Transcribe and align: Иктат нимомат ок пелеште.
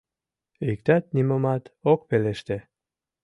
Иктат 0.71 1.03
нимомат 1.15 1.63
ок 1.91 1.99
пелеште. 2.09 2.57